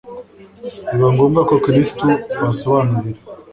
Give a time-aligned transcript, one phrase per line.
[0.89, 2.05] biba ngombwa ko Kristo
[2.41, 3.19] abasobanurira.